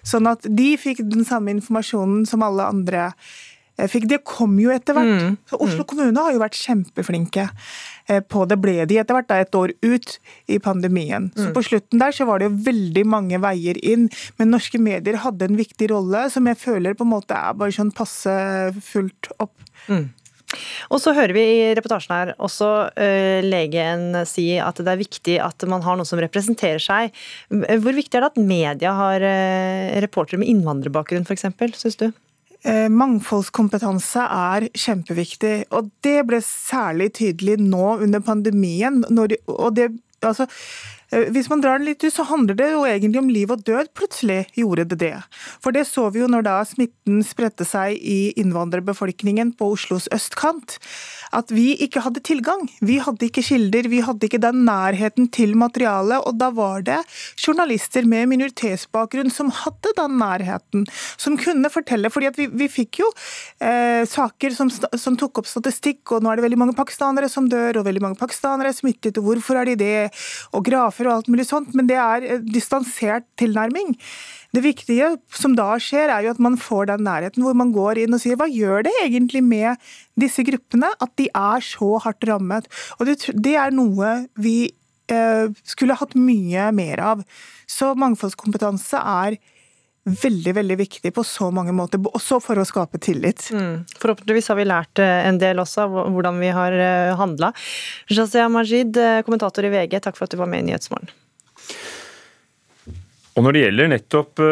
Sånn 0.06 0.28
at 0.28 0.44
de 0.44 0.74
fikk 0.80 1.00
den 1.08 1.24
samme 1.24 1.54
informasjonen 1.56 2.26
som 2.28 2.44
alle 2.44 2.68
andre 2.68 3.08
fikk. 3.88 4.06
Det 4.10 4.20
kom 4.26 4.58
jo 4.60 4.72
etter 4.74 4.96
hvert. 4.96 5.22
Mm. 5.22 5.38
Så 5.48 5.60
Oslo 5.60 5.84
mm. 5.84 5.88
kommune 5.92 6.24
har 6.24 6.34
jo 6.34 6.42
vært 6.42 6.58
kjempeflinke 6.58 7.46
eh, 8.10 8.20
på 8.20 8.44
det. 8.50 8.58
Ble 8.60 8.76
de 8.90 9.00
etter 9.00 9.16
hvert 9.16 9.30
da 9.30 9.40
et 9.40 9.56
år 9.56 9.72
ut 9.80 10.16
i 10.50 10.60
pandemien. 10.62 11.30
Så 11.36 11.48
mm. 11.48 11.54
på 11.56 11.64
slutten 11.70 12.02
der 12.02 12.16
så 12.16 12.26
var 12.28 12.40
det 12.40 12.50
jo 12.50 12.60
veldig 12.68 13.06
mange 13.08 13.40
veier 13.42 13.80
inn. 13.80 14.08
Men 14.40 14.52
norske 14.54 14.80
medier 14.82 15.20
hadde 15.24 15.48
en 15.48 15.60
viktig 15.60 15.90
rolle 15.94 16.26
som 16.32 16.48
jeg 16.50 16.60
føler 16.60 16.98
på 16.98 17.06
en 17.06 17.14
måte 17.14 17.36
er 17.36 17.56
bare 17.58 17.76
sånn 17.76 17.94
passe 17.94 18.34
fullt 18.92 19.32
opp. 19.38 19.56
Mm. 19.88 20.08
Og 20.90 20.98
så 21.02 21.14
hører 21.14 21.34
vi 21.36 21.44
i 21.60 21.74
reportasjen 21.78 22.14
her 22.16 22.32
også 22.42 22.70
uh, 22.90 23.38
legen 23.46 24.22
si 24.28 24.48
at 24.60 24.80
det 24.80 24.90
er 24.90 25.02
viktig 25.02 25.36
at 25.42 25.68
man 25.70 25.84
har 25.86 25.98
noen 25.98 26.08
som 26.08 26.22
representerer 26.22 26.82
seg. 26.82 27.14
Hvor 27.50 27.94
viktig 27.96 28.18
er 28.18 28.26
det 28.26 28.32
at 28.32 28.42
media 28.42 28.96
har 28.98 29.22
uh, 29.22 30.00
reportere 30.02 30.42
med 30.42 30.50
innvandrerbakgrunn 30.50 31.28
f.eks., 31.28 31.48
syns 31.78 32.00
du? 32.00 32.10
Eh, 32.60 32.90
mangfoldskompetanse 32.92 34.20
er 34.20 34.66
kjempeviktig, 34.76 35.54
og 35.72 35.88
det 36.04 36.18
ble 36.28 36.42
særlig 36.44 37.08
tydelig 37.16 37.56
nå 37.62 37.94
under 38.04 38.20
pandemien. 38.20 39.00
Når, 39.08 39.38
og 39.48 39.78
det, 39.78 39.86
altså, 40.20 40.44
hvis 41.10 41.48
man 41.50 41.62
drar 41.62 41.80
den 41.80 41.88
litt 41.88 42.04
ut, 42.04 42.12
så 42.14 42.26
handler 42.28 42.54
det 42.58 42.68
jo 42.70 42.84
egentlig 42.86 43.20
om 43.20 43.30
liv 43.32 43.50
og 43.50 43.64
død. 43.66 43.90
Plutselig 43.98 44.44
gjorde 44.58 44.86
det 44.92 45.00
det. 45.00 45.16
For 45.62 45.74
det 45.74 45.86
så 45.88 46.06
vi 46.14 46.22
jo 46.22 46.28
når 46.30 46.46
da 46.46 46.56
smitten 46.68 47.24
spredte 47.26 47.66
seg 47.66 47.96
i 47.98 48.30
innvandrerbefolkningen 48.40 49.54
på 49.58 49.72
Oslos 49.74 50.06
østkant. 50.14 50.78
At 51.34 51.50
vi 51.54 51.72
ikke 51.82 52.02
hadde 52.04 52.22
tilgang. 52.26 52.66
Vi 52.84 53.00
hadde 53.02 53.26
ikke 53.26 53.44
kilder, 53.46 53.88
vi 53.90 54.02
hadde 54.06 54.26
ikke 54.26 54.42
den 54.42 54.64
nærheten 54.66 55.28
til 55.34 55.56
materialet. 55.58 56.22
Og 56.26 56.38
da 56.38 56.50
var 56.54 56.86
det 56.86 57.00
journalister 57.38 58.06
med 58.06 58.30
minoritetsbakgrunn 58.30 59.34
som 59.34 59.50
hadde 59.54 59.94
den 59.98 60.18
nærheten. 60.20 60.86
Som 61.20 61.38
kunne 61.40 61.70
fortelle. 61.72 62.10
fordi 62.10 62.30
vi, 62.36 62.46
vi 62.62 62.70
fikk 62.70 63.02
jo 63.02 63.10
eh, 63.62 64.06
saker 64.08 64.54
som, 64.54 64.70
som, 64.70 65.16
tok 65.20 65.42
opp 65.42 65.48
statistikk, 65.50 66.14
og 66.14 66.22
nå 66.22 66.30
er 66.30 66.38
det 66.38 66.46
veldig 66.46 66.60
mange 66.62 66.76
pakistanere 66.78 67.28
som 67.28 67.48
dør, 67.50 67.80
og 67.80 67.86
veldig 67.86 68.02
mange 68.04 68.20
pakistanere 68.20 68.70
er 68.70 68.76
smittet, 68.76 69.18
og 69.18 69.26
hvorfor 69.26 69.60
er 69.60 69.70
de 69.70 69.76
det? 69.80 70.10
Og 70.56 70.64
grafer 70.66 70.99
straffer 71.00 71.08
og 71.08 71.16
alt 71.20 71.30
mulig 71.32 71.46
sånt, 71.48 71.74
men 71.74 71.88
det 71.88 71.96
er 71.96 72.40
distansert 72.44 73.24
tilnærming. 73.40 73.96
Det 74.52 74.62
viktige 74.62 75.16
som 75.32 75.54
da 75.56 75.78
skjer, 75.78 76.10
er 76.10 76.24
jo 76.24 76.32
at 76.34 76.40
man 76.40 76.58
får 76.58 76.90
den 76.90 77.04
nærheten 77.04 77.42
hvor 77.42 77.54
man 77.54 77.72
går 77.72 78.02
inn 78.02 78.14
og 78.14 78.20
sier 78.20 78.36
hva 78.36 78.48
gjør 78.50 78.84
det 78.84 78.92
egentlig 79.04 79.42
med 79.42 79.78
disse 80.18 80.42
gruppene 80.42 80.90
at 81.00 81.12
de 81.16 81.28
er 81.30 81.60
så 81.60 81.98
hardt 82.02 82.26
rammet? 82.26 82.66
Og 82.98 83.06
det, 83.06 83.20
det 83.34 83.56
er 83.56 83.70
noe 83.70 84.26
vi 84.36 84.72
eh, 85.10 85.48
skulle 85.64 85.96
hatt 85.96 86.16
mye 86.18 86.70
mer 86.74 87.00
av. 87.00 87.24
Så 87.70 87.94
mangfoldskompetanse 87.94 88.98
er 88.98 89.38
veldig 90.04 90.54
veldig 90.56 90.76
viktig 90.80 91.12
på 91.14 91.24
så 91.24 91.50
mange 91.52 91.72
måter, 91.76 92.00
også 92.00 92.40
for 92.42 92.58
å 92.58 92.66
skape 92.66 93.00
tillit. 93.02 93.46
Mm. 93.52 93.84
Forhåpentligvis 94.00 94.48
har 94.52 94.58
vi 94.58 94.68
lært 94.68 95.02
eh, 95.02 95.26
en 95.28 95.40
del 95.40 95.60
også 95.60 95.84
av 95.84 95.98
hvordan 96.14 96.40
vi 96.40 96.52
har 96.56 96.76
eh, 96.76 97.12
handla. 97.18 97.52
Jazia 98.08 98.48
Majid, 98.48 98.96
eh, 98.96 99.20
kommentator 99.26 99.66
i 99.66 99.72
VG, 99.72 99.98
takk 100.00 100.16
for 100.16 100.26
at 100.26 100.32
du 100.32 100.40
var 100.40 100.50
med 100.50 100.64
i 100.64 100.70
Nyhetsmorgen. 100.70 101.12
Og 103.36 103.44
når 103.44 103.54
det 103.54 103.66
gjelder 103.66 103.92
nettopp 103.92 104.42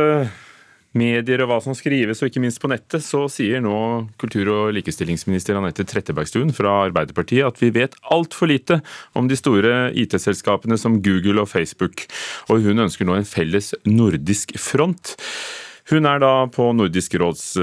medier 0.97 1.43
og 1.45 1.51
hva 1.51 1.59
som 1.63 1.77
skrives, 1.77 2.23
og 2.23 2.31
ikke 2.31 2.43
minst 2.43 2.61
på 2.63 2.71
nettet, 2.71 3.05
så 3.05 3.27
sier 3.33 3.61
nå 3.65 4.09
kultur- 4.21 4.51
og 4.55 4.73
likestillingsminister 4.77 5.59
Anette 5.59 5.85
Trettebergstuen 5.89 6.55
fra 6.57 6.87
Arbeiderpartiet 6.87 7.47
at 7.47 7.61
vi 7.61 7.71
vet 7.75 7.97
altfor 8.15 8.51
lite 8.51 8.81
om 9.19 9.29
de 9.29 9.37
store 9.39 9.91
IT-selskapene 9.99 10.79
som 10.81 11.01
Google 11.05 11.45
og 11.45 11.51
Facebook. 11.53 12.07
Og 12.49 12.65
hun 12.65 12.87
ønsker 12.87 13.09
nå 13.09 13.19
en 13.19 13.29
felles 13.29 13.75
nordisk 13.85 14.57
front. 14.61 15.17
Hun 15.89 16.05
er 16.05 16.21
da 16.21 16.33
på 16.53 16.67
Nordisk 16.77 17.15
råds 17.21 17.55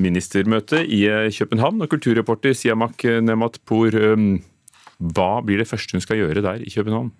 ministermøte 0.00 0.80
i 0.88 1.02
København, 1.36 1.82
og 1.84 1.90
kulturreporter 1.92 2.56
Siamak 2.56 3.04
Nematpour, 3.20 3.92
hva 5.04 5.28
blir 5.44 5.60
det 5.60 5.68
første 5.68 5.98
hun 5.98 6.04
skal 6.04 6.22
gjøre 6.22 6.44
der 6.44 6.64
i 6.64 6.72
København? 6.72 7.12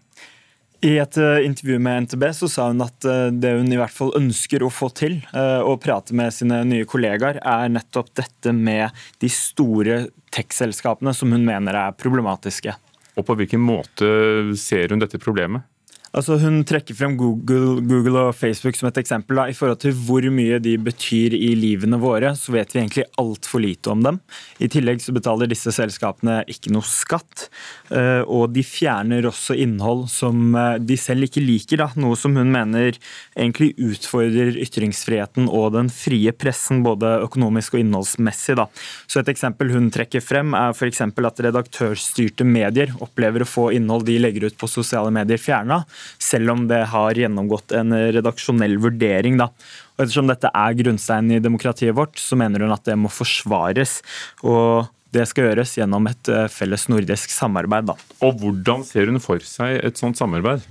I 0.84 0.98
et 1.00 1.16
uh, 1.16 1.40
intervju 1.40 1.78
med 1.80 2.02
NTB 2.04 2.24
så 2.36 2.48
sa 2.50 2.66
hun 2.68 2.82
at 2.84 3.06
uh, 3.08 3.30
det 3.32 3.54
hun 3.56 3.72
i 3.72 3.78
hvert 3.80 3.94
fall 3.94 4.12
ønsker 4.18 4.60
å 4.60 4.68
få 4.72 4.90
til, 4.92 5.16
uh, 5.32 5.64
å 5.64 5.78
prate 5.80 6.12
med 6.16 6.34
sine 6.36 6.60
nye 6.68 6.84
kollegaer, 6.88 7.38
er 7.40 7.72
nettopp 7.72 8.10
dette 8.20 8.52
med 8.52 8.92
de 9.24 9.30
store 9.32 10.02
tech-selskapene 10.34 11.14
som 11.16 11.32
hun 11.32 11.46
mener 11.46 11.78
er 11.86 11.96
problematiske. 11.96 12.76
Og 13.16 13.24
på 13.24 13.38
hvilken 13.38 13.62
måte 13.64 14.10
ser 14.60 14.92
hun 14.92 15.00
dette 15.00 15.20
problemet? 15.22 15.64
Altså 16.14 16.36
Hun 16.38 16.60
trekker 16.62 16.94
frem 16.94 17.16
Google, 17.18 17.80
Google, 17.82 18.28
og 18.28 18.36
Facebook 18.38 18.76
som 18.78 18.86
et 18.86 19.00
eksempel. 19.00 19.34
Da. 19.40 19.48
I 19.50 19.56
forhold 19.56 19.80
til 19.82 19.94
hvor 20.06 20.22
mye 20.30 20.60
de 20.62 20.76
betyr 20.78 21.34
i 21.34 21.50
livene 21.58 21.98
våre, 21.98 22.30
så 22.38 22.54
vet 22.54 22.70
vi 22.70 22.82
egentlig 22.84 23.06
altfor 23.18 23.62
lite 23.64 23.90
om 23.90 24.04
dem. 24.04 24.20
I 24.62 24.68
tillegg 24.70 25.02
så 25.02 25.14
betaler 25.16 25.50
disse 25.50 25.74
selskapene 25.74 26.42
ikke 26.50 26.70
noe 26.74 26.86
skatt. 26.86 27.48
Eh, 27.90 28.22
og 28.30 28.54
de 28.54 28.62
fjerner 28.62 29.26
også 29.26 29.56
innhold 29.58 30.06
som 30.12 30.54
eh, 30.54 30.76
de 30.78 30.98
selv 31.00 31.26
ikke 31.26 31.42
liker, 31.42 31.82
da. 31.82 31.90
noe 31.98 32.18
som 32.18 32.38
hun 32.38 32.52
mener 32.54 32.94
egentlig 33.34 33.72
utfordrer 33.82 34.54
ytringsfriheten 34.62 35.50
og 35.50 35.74
den 35.74 35.90
frie 35.90 36.30
pressen, 36.30 36.84
både 36.86 37.16
økonomisk 37.26 37.74
og 37.74 37.82
innholdsmessig. 37.82 38.58
Da. 38.60 38.68
Så 39.10 39.24
Et 39.24 39.34
eksempel 39.34 39.74
hun 39.74 39.90
trekker 39.90 40.22
frem, 40.22 40.54
er 40.54 40.78
f.eks. 40.78 41.02
at 41.02 41.44
redaktørstyrte 41.48 42.46
medier 42.46 42.94
opplever 43.02 43.42
å 43.42 43.50
få 43.50 43.68
innhold 43.74 44.06
de 44.06 44.20
legger 44.22 44.46
ut 44.46 44.58
på 44.60 44.70
sosiale 44.70 45.10
medier, 45.14 45.42
fjerna 45.42 45.82
selv 46.22 46.54
om 46.54 46.66
det 46.70 46.82
har 46.92 47.20
gjennomgått 47.20 47.74
en 47.76 47.94
redaksjonell 48.16 48.78
vurdering. 48.82 49.38
Da. 49.40 49.50
Og 49.94 50.06
ettersom 50.06 50.30
dette 50.30 50.50
er 50.50 50.80
grunnsteinen 50.80 51.36
i 51.36 51.44
demokratiet 51.44 51.96
vårt, 51.96 52.18
så 52.20 52.38
mener 52.38 52.64
hun 52.64 52.74
at 52.74 52.84
det 52.88 52.98
må 52.98 53.12
forsvares. 53.12 54.00
og 54.42 54.90
det 55.14 55.28
skal 55.30 55.50
gjøres 55.50 55.76
gjennom 55.78 56.08
et 56.10 56.30
eh, 56.32 56.48
felles 56.50 56.88
nordisk 56.90 57.30
samarbeid. 57.30 57.86
Da. 57.92 57.94
Og 58.26 58.40
Hvordan 58.40 58.82
ser 58.86 59.10
hun 59.10 59.22
for 59.22 59.42
seg 59.46 59.78
et 59.78 60.00
sånt 60.00 60.18
samarbeid? 60.18 60.64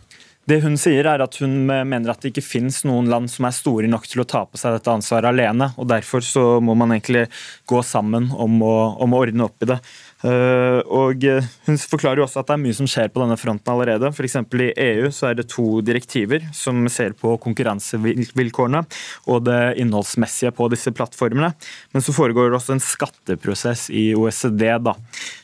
Det 0.44 0.58
Hun 0.60 0.74
sier 0.76 1.08
er 1.08 1.22
at 1.24 1.38
hun 1.40 1.54
mener 1.64 2.12
at 2.12 2.20
det 2.20 2.34
ikke 2.34 2.44
finnes 2.44 2.82
noen 2.84 3.08
land 3.08 3.30
som 3.32 3.46
er 3.48 3.56
store 3.56 3.88
nok 3.88 4.10
til 4.12 4.26
å 4.26 4.28
ta 4.28 4.42
på 4.44 4.60
seg 4.60 4.76
dette 4.76 4.92
ansvaret 4.92 5.30
alene. 5.32 5.70
og 5.80 5.88
Derfor 5.88 6.26
så 6.28 6.44
må 6.60 6.76
man 6.76 6.92
egentlig 6.92 7.30
gå 7.70 7.80
sammen 7.88 8.28
om 8.36 8.58
å, 8.60 8.76
om 9.00 9.16
å 9.16 9.22
ordne 9.24 9.48
opp 9.48 9.64
i 9.64 9.70
det. 9.72 9.80
Eh, 10.24 10.80
og 10.88 11.26
eh, 11.28 11.44
Hun 11.68 11.78
forklarer 11.78 12.22
jo 12.22 12.26
også 12.26 12.40
at 12.40 12.48
det 12.48 12.56
er 12.56 12.62
mye 12.62 12.78
som 12.78 12.88
skjer 12.90 13.10
på 13.12 13.20
denne 13.24 13.38
fronten 13.40 13.74
allerede. 13.74 14.12
F.eks. 14.14 14.38
i 14.40 14.70
EU 14.86 15.10
så 15.12 15.30
er 15.30 15.38
det 15.40 15.50
to 15.52 15.82
direktiver 15.86 16.46
som 16.56 16.86
ser 16.92 17.16
på 17.20 17.36
konkurransevilkårene 17.44 18.84
og 19.28 19.44
det 19.50 19.60
innholdsmessige 19.84 20.54
på 20.56 20.70
disse 20.72 20.94
plattformene. 20.96 21.52
Men 21.92 22.06
så 22.06 22.16
foregår 22.16 22.52
det 22.52 22.60
også 22.60 22.78
en 22.78 22.84
skatteprosess 22.84 23.90
i 23.92 24.06
OECD. 24.16 24.66
da. 24.88 24.96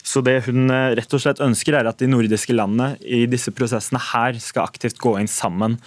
Så 0.03 0.23
det 0.25 0.39
hun 0.47 0.71
eh, 0.71 0.95
rett 0.99 1.15
og 1.15 1.23
slett 1.25 1.43
ønsker, 1.43 1.75
er 1.75 1.91
at 1.91 1.99
de 1.99 2.09
nordiske 2.09 2.55
landene 2.55 2.93
i 3.03 3.25
disse 3.29 3.51
prosessene 3.55 4.01
her 4.13 4.39
skal 4.43 4.69
aktivt 4.69 4.99
gå 5.01 5.17
inn 5.19 5.29
sammen 5.29 5.79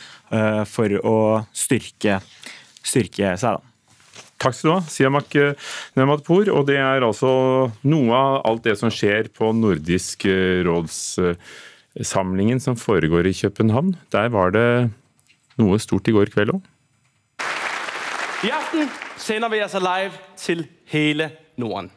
for 0.73 0.89
å 1.05 1.17
styrke, 1.53 2.15
styrke 2.81 3.35
seg. 3.37 3.59
da. 3.59 3.72
Takk 4.43 4.57
skal 4.59 4.69
du 4.69 4.75
ha, 4.75 4.83
Siamak 4.91 5.37
Nematpour. 5.95 6.49
Og 6.51 6.67
det 6.67 6.79
er 6.83 7.05
altså 7.07 7.31
noe 7.87 8.11
av 8.17 8.41
alt 8.51 8.65
det 8.67 8.75
som 8.81 8.91
skjer 8.91 9.31
på 9.31 9.53
Nordisk 9.55 10.27
rådssamlingen 10.67 12.59
som 12.63 12.75
foregår 12.79 13.31
i 13.31 13.37
København. 13.39 13.95
Der 14.11 14.29
var 14.35 14.51
det 14.55 14.91
noe 15.63 15.79
stort 15.79 16.09
i 16.11 16.15
går 16.17 16.33
kveld 16.35 16.57
òg. 16.57 16.63
I 18.43 18.51
aften 18.51 18.89
sender 19.23 19.49
vi 19.49 19.63
altså 19.63 19.79
live 19.79 20.13
til 20.37 20.67
hele 20.91 21.31
Norden. 21.57 21.91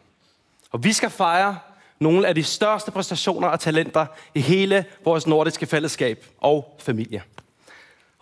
Og 0.72 0.84
vi 0.84 0.94
skal 0.94 1.10
feire 1.10 1.56
noen 2.04 2.26
av 2.28 2.36
de 2.38 2.44
største 2.46 2.92
prestasjoner 2.94 3.50
og 3.50 3.60
talenter 3.64 4.12
i 4.36 4.44
hele 4.44 4.84
vårt 5.06 5.26
nordiske 5.26 5.66
fellesskap 5.66 6.28
og 6.46 6.76
familie. 6.84 7.24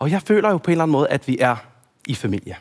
Og 0.00 0.10
jeg 0.10 0.22
føler 0.22 0.50
jo 0.50 0.58
på 0.62 0.70
en 0.70 0.78
eller 0.78 0.88
annen 0.88 0.96
måte 0.96 1.12
at 1.12 1.28
vi 1.28 1.36
er 1.42 1.60
i 2.08 2.14
familie. 2.14 2.56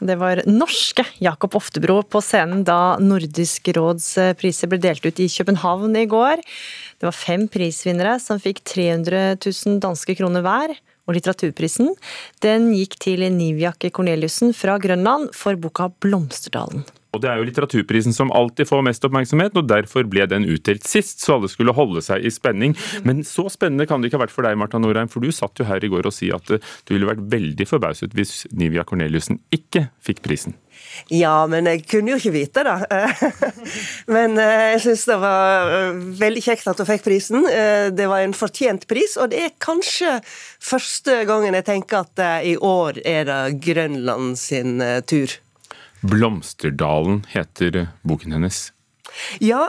Det 0.00 0.18
var 0.20 0.42
norske 0.44 1.06
Jakob 1.24 1.54
Oftebro 1.56 2.02
på 2.04 2.20
scenen 2.20 2.64
da 2.68 2.98
Nordisk 3.00 3.70
råds 3.72 4.10
priser 4.36 4.68
ble 4.68 4.76
delt 4.82 5.06
ut 5.06 5.22
i 5.24 5.28
København 5.32 5.96
i 5.96 6.04
går. 6.10 6.42
Det 7.00 7.08
var 7.08 7.16
fem 7.16 7.46
prisvinnere 7.48 8.18
som 8.20 8.40
fikk 8.42 8.60
300 8.68 9.38
000 9.40 9.80
danske 9.80 10.18
kroner 10.18 10.44
hver. 10.44 10.76
Og 11.06 11.16
litteraturprisen 11.16 11.94
den 12.44 12.72
gikk 12.74 12.98
til 13.02 13.22
Nivjakke 13.32 13.92
Korneliussen 13.94 14.54
fra 14.56 14.76
Grønland 14.82 15.32
for 15.34 15.58
boka 15.58 15.90
'Blomsterdalen'. 16.00 16.86
Og 17.16 17.22
Det 17.22 17.30
er 17.30 17.38
jo 17.40 17.46
litteraturprisen 17.48 18.12
som 18.12 18.32
alltid 18.36 18.68
får 18.68 18.82
mest 18.84 19.04
oppmerksomhet, 19.08 19.56
og 19.56 19.68
derfor 19.70 20.04
ble 20.04 20.26
den 20.28 20.44
utdelt 20.44 20.84
sist, 20.84 21.24
så 21.24 21.38
alle 21.38 21.48
skulle 21.48 21.72
holde 21.72 22.02
seg 22.04 22.20
i 22.20 22.32
spenning. 22.34 22.76
Men 23.08 23.24
så 23.24 23.48
spennende 23.48 23.86
kan 23.88 24.02
det 24.02 24.10
ikke 24.10 24.20
ha 24.20 24.26
vært 24.26 24.34
for 24.34 24.44
deg, 24.44 24.58
Marta 24.60 24.78
Norheim, 24.82 25.08
for 25.08 25.24
du 25.24 25.32
satt 25.32 25.56
jo 25.56 25.64
her 25.64 25.80
i 25.80 25.88
går 25.88 26.10
og 26.10 26.12
si 26.12 26.28
at 26.34 26.44
du 26.44 26.92
ville 26.92 27.08
vært 27.08 27.24
veldig 27.32 27.66
forbauset 27.66 28.12
hvis 28.12 28.44
Nivia 28.52 28.84
Korneliussen 28.84 29.40
ikke 29.54 29.88
fikk 30.04 30.20
prisen. 30.26 30.58
Ja, 31.12 31.46
men 31.50 31.68
jeg 31.70 31.84
kunne 31.90 32.14
jo 32.14 32.18
ikke 32.20 32.34
vite 32.34 32.64
det. 32.66 32.76
Men 34.14 34.38
jeg 34.40 34.80
syns 34.84 35.04
det 35.08 35.16
var 35.22 35.72
veldig 36.20 36.42
kjekt 36.44 36.68
at 36.70 36.80
hun 36.80 36.88
fikk 36.88 37.04
prisen. 37.06 37.46
Det 37.96 38.06
var 38.10 38.24
en 38.24 38.36
fortjent 38.36 38.86
pris, 38.90 39.16
og 39.20 39.32
det 39.32 39.42
er 39.44 39.56
kanskje 39.62 40.18
første 40.62 41.22
gangen 41.28 41.56
jeg 41.58 41.66
tenker 41.68 42.06
at 42.06 42.46
i 42.46 42.56
år 42.56 43.02
er 43.04 43.28
det 43.28 43.40
Grønland 43.66 44.38
sin 44.40 44.80
tur. 45.06 45.36
'Blomsterdalen' 46.06 47.24
heter 47.32 47.88
boken 48.06 48.36
hennes. 48.36 48.70
Ja, 49.40 49.66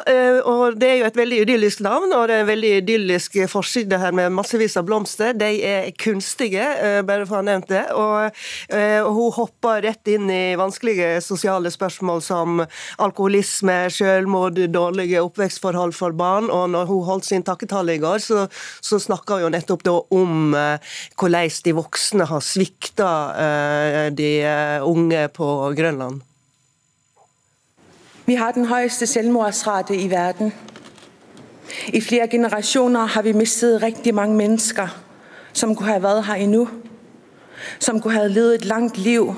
og 0.47 0.77
det 0.79 0.87
er 0.89 0.97
jo 1.01 1.07
et 1.07 1.17
veldig 1.17 1.39
idyllisk 1.43 1.81
navn, 1.85 2.11
og 2.15 2.27
det 2.29 2.35
er 2.35 2.43
en 2.43 2.49
veldig 2.49 2.71
idyllisk 2.81 3.37
forside 3.51 3.99
her 4.01 4.15
med 4.15 4.33
massevis 4.35 4.77
av 4.79 4.85
blomster. 4.87 5.33
De 5.37 5.49
er 5.65 5.89
kunstige, 5.99 6.65
bare 7.07 7.25
for 7.25 7.37
å 7.37 7.39
ha 7.39 7.45
nevnt 7.47 7.69
det. 7.71 7.83
Og, 7.97 8.37
og 9.07 9.11
hun 9.17 9.35
hopper 9.37 9.81
rett 9.87 10.11
inn 10.11 10.29
i 10.31 10.57
vanskelige 10.59 11.21
sosiale 11.25 11.71
spørsmål 11.73 12.23
som 12.25 12.61
alkoholisme, 13.03 13.79
selvmord, 13.93 14.59
dårlige 14.73 15.23
oppvekstforhold 15.25 15.95
for 15.97 16.15
barn. 16.17 16.51
Og 16.53 16.69
når 16.75 16.91
hun 16.91 17.05
holdt 17.07 17.29
sin 17.29 17.45
takketale 17.47 17.97
i 17.97 18.03
går, 18.03 18.23
så, 18.23 18.45
så 18.81 19.01
snakka 19.01 19.41
hun 19.43 19.55
nettopp 19.55 19.85
da 19.87 19.97
om 20.17 20.53
hvordan 20.53 21.61
de 21.65 21.75
voksne 21.77 22.27
har 22.29 22.43
svikta 22.43 23.11
de 24.15 24.31
unge 24.87 25.27
på 25.35 25.51
Grønland. 25.77 26.23
Vi 28.27 28.35
har 28.35 28.51
den 28.51 28.65
høyeste 28.65 29.07
selvmordsrate 29.07 29.95
i 29.95 30.09
verden. 30.11 30.51
I 31.93 32.01
flere 32.01 32.27
generasjoner 32.27 33.05
har 33.05 33.23
vi 33.23 33.31
mistet 33.31 33.83
riktig 33.83 34.15
mange 34.15 34.35
mennesker 34.35 34.91
som 35.53 35.75
kunne 35.75 35.93
ha 35.93 36.01
vært 36.03 36.25
her 36.27 36.43
ennå. 36.43 36.65
Som 37.79 38.01
kunne 38.01 38.17
ha 38.19 38.27
levd 38.27 38.57
et 38.57 38.65
langt 38.67 38.97
liv, 38.97 39.31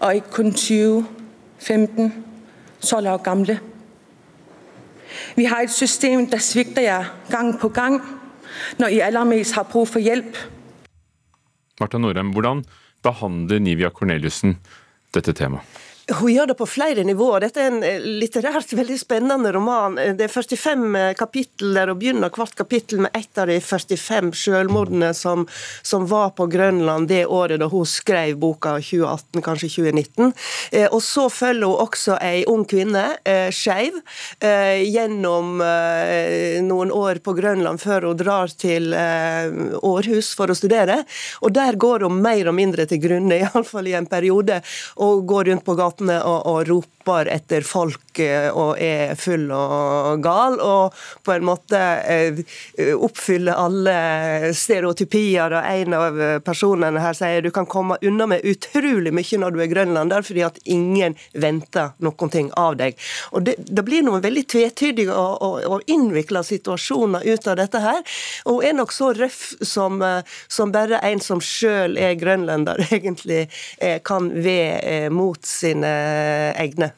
og 0.00 0.14
ikke 0.14 0.30
kun 0.30 0.50
20-15 0.50 2.10
12 2.82 3.08
år 3.08 3.22
gamle. 3.22 3.60
Vi 5.36 5.44
har 5.44 5.62
et 5.62 5.70
system 5.70 6.26
der 6.26 6.42
svikter 6.42 6.82
jer 6.82 7.14
gang 7.30 7.54
på 7.60 7.68
gang 7.68 8.02
når 8.78 8.86
I 8.88 9.00
aller 9.00 9.54
har 9.54 9.62
bruk 9.62 9.88
for 9.88 9.98
hjelp. 9.98 10.36
Martha 11.80 11.98
Norheim, 11.98 12.30
hvordan 12.32 12.64
behandler 13.02 13.58
Nivia 13.58 13.88
Corneliussen 13.88 14.58
dette 15.14 15.32
temaet? 15.32 15.62
Hun 16.12 16.28
gjør 16.28 16.50
det 16.50 16.56
på 16.58 16.66
flere 16.68 17.04
nivåer. 17.06 17.46
Dette 17.46 17.62
er 17.64 17.70
en 17.72 18.08
litterært 18.20 18.72
veldig 18.80 18.96
spennende 19.00 19.52
roman. 19.54 19.96
Det 20.18 20.26
er 20.26 20.32
45 20.32 21.14
kapittel 21.16 21.72
der 21.78 21.88
hun 21.88 22.00
begynner 22.00 22.32
hvert 22.34 22.52
kapittel 22.58 23.00
med 23.06 23.16
ett 23.16 23.40
av 23.40 23.48
de 23.48 23.56
45 23.60 24.34
selvmordene 24.36 25.14
som, 25.16 25.46
som, 25.82 26.04
var 26.04 26.34
på 26.36 26.46
Grønland 26.52 27.08
det 27.08 27.22
året 27.24 27.62
da 27.62 27.70
hun 27.72 27.86
skrev 27.88 28.36
boka, 28.36 28.74
2018, 28.84 29.40
kanskje 29.44 29.70
2019. 29.78 30.34
Og 30.90 31.00
så 31.02 31.24
følger 31.32 31.70
hun 31.70 31.86
også 31.86 32.18
ei 32.20 32.44
ung 32.50 32.66
kvinne, 32.68 33.06
skeiv, 33.54 33.96
gjennom 34.44 35.62
noen 36.68 36.92
år 36.92 37.22
på 37.24 37.32
Grønland 37.38 37.80
før 37.80 38.10
hun 38.10 38.20
drar 38.20 38.52
til 38.52 38.92
Århus 38.92 40.34
for 40.36 40.52
å 40.52 40.58
studere. 40.58 41.00
Og 41.40 41.54
der 41.56 41.80
går 41.80 42.04
hun 42.04 42.20
mer 42.20 42.52
og 42.52 42.58
mindre 42.58 42.84
til 42.90 43.00
grunne, 43.06 43.40
iallfall 43.46 43.88
i 43.88 43.96
en 43.96 44.10
periode, 44.10 44.60
og 45.00 45.24
går 45.32 45.52
rundt 45.52 45.64
på 45.64 45.78
gata 45.78 45.93
gatene 45.94 46.18
å 46.26 46.34
og 46.50 46.66
roper 47.04 47.26
etter 47.30 47.62
folk 47.62 48.00
og 48.54 48.78
er 48.78 49.16
full 49.18 49.48
og 49.50 50.22
gal, 50.22 50.60
og 50.62 50.94
på 51.26 51.32
en 51.34 51.44
måte 51.44 51.80
oppfyller 52.94 53.58
alle 53.58 54.52
stereotypier. 54.54 55.50
Og 55.50 55.66
en 55.66 55.94
av 55.94 56.20
personene 56.44 57.02
her 57.02 57.14
sier 57.14 57.42
du 57.42 57.50
kan 57.50 57.66
komme 57.66 57.98
unna 58.02 58.26
med 58.26 58.44
utrolig 58.44 59.12
mye 59.12 59.40
når 59.40 59.50
du 59.50 59.60
er 59.62 59.72
grønlander, 59.72 60.22
fordi 60.22 60.44
at 60.46 60.60
ingen 60.64 61.16
venter 61.34 61.90
noen 61.98 62.30
ting 62.30 62.52
av 62.56 62.78
deg. 62.78 62.94
Og 63.32 63.42
Det, 63.44 63.56
det 63.58 63.84
blir 63.84 64.04
noen 64.06 64.22
veldig 64.22 64.46
tvetydige 64.48 65.12
og, 65.12 65.42
og, 65.42 65.58
og 65.66 65.90
innvikla 65.90 66.44
situasjoner 66.46 67.26
ut 67.26 67.48
av 67.50 67.58
dette 67.58 67.82
her. 67.82 68.00
Og 68.46 68.64
er 68.64 68.78
nok 68.78 68.94
så 68.94 69.10
røff 69.12 69.56
som, 69.60 69.98
som 70.48 70.72
bare 70.72 71.02
en 71.02 71.20
som 71.20 71.42
sjøl 71.42 71.98
er 71.98 72.14
grønlender, 72.20 72.86
egentlig 72.94 73.48
kan 74.06 74.30
være 74.44 75.10
mot 75.10 75.42
sine 75.44 75.90
egne. 76.54 76.93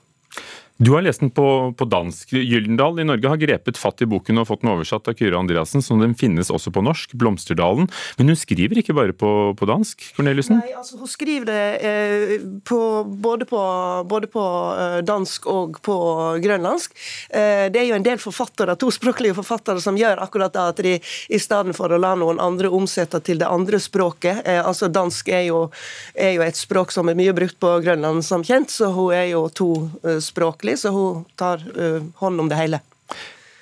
Du 0.79 0.91
har 0.93 1.03
lest 1.03 1.23
den 1.23 1.31
på, 1.33 1.73
på 1.73 1.85
dansk. 1.89 2.35
Gyldendal 2.37 3.01
i 3.01 3.05
Norge 3.09 3.31
har 3.33 3.39
grepet 3.41 3.79
fatt 3.81 4.03
i 4.05 4.09
boken 4.09 4.43
og 4.43 4.49
fått 4.51 4.61
den 4.61 4.75
oversatt 4.75 5.07
av 5.09 5.15
Kyrre 5.17 5.39
Andreassen, 5.41 5.81
så 5.81 5.97
den 5.97 6.13
finnes 6.19 6.51
også 6.53 6.69
på 6.75 6.83
norsk, 6.85 7.15
'Blomsterdalen'. 7.17 7.89
Men 8.19 8.29
hun 8.29 8.37
skriver 8.37 8.83
ikke 8.83 8.97
bare 8.97 9.15
på, 9.17 9.31
på 9.57 9.69
dansk? 9.69 10.05
Corneliussen? 10.19 10.61
Nei, 10.61 10.75
altså 10.77 11.01
hun 11.01 11.09
skriver 11.09 11.49
det 11.49 11.63
eh, 11.81 12.35
på, 12.69 12.81
både, 13.09 13.49
på, 13.49 13.63
både 14.05 14.29
på 14.29 14.45
eh, 14.77 14.99
dansk 15.09 15.49
og 15.49 15.81
på 15.81 15.97
grønlandsk. 16.45 16.93
Eh, 17.31 17.73
det 17.73 17.81
er 17.81 17.89
jo 17.89 17.97
en 17.97 18.05
del 18.05 18.21
forfattere, 18.21 18.77
tospråklige 18.77 19.39
forfattere 19.41 19.81
som 19.81 19.97
gjør 19.97 20.21
akkurat 20.27 20.53
det, 20.53 20.67
at 20.75 20.85
de 20.85 20.95
i 21.01 21.41
stedet 21.41 21.73
for 21.79 21.89
å 21.89 22.01
la 22.03 22.13
noen 22.21 22.43
andre 22.43 22.69
omsette 22.69 23.23
til 23.25 23.41
det 23.41 23.49
andre 23.49 23.81
språket 23.81 24.45
eh, 24.45 24.61
altså 24.61 24.93
Dansk 24.93 25.33
er 25.33 25.49
jo, 25.49 25.65
er 26.13 26.37
jo, 26.37 26.45
et 26.45 26.61
språk 26.61 26.93
som 26.93 27.09
er 27.09 27.17
mye 27.17 27.33
brukt 27.37 27.57
på 27.65 27.73
Grønland, 27.81 28.21
som 28.29 28.45
kjent, 28.45 28.69
så 28.73 28.93
hun 28.93 29.17
er 29.17 29.31
jo 29.33 29.47
tospråklig 29.57 30.66
så 30.75 30.91
hun 30.91 31.23
tar 31.39 31.63
hånd 32.19 32.43
om 32.43 32.51
det 32.51 32.59
hele. 32.59 32.81